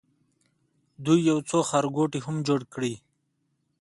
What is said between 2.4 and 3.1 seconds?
جوړ کړي.